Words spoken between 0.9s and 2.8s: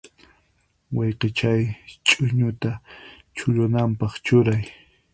Wayqichay, ch'uñuta